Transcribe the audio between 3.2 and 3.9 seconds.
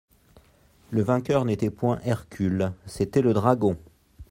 le Dragon.